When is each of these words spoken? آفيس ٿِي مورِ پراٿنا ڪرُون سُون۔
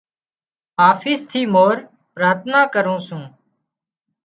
آفيس 0.89 1.21
ٿِي 1.29 1.41
مورِ 1.53 1.75
پراٿنا 2.13 2.61
ڪرُون 2.73 2.99
سُون۔ 3.07 3.23